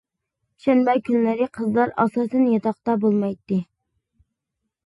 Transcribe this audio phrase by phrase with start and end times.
[0.63, 3.59] شەنبە كۈنلىرى قىزلار ئاساسەن ياتاقتا بولمايتتى.